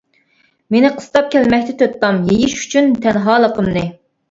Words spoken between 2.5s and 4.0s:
ئۈچۈن تەنھالىقىمنى.